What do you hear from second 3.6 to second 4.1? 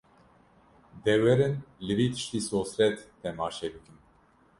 bikin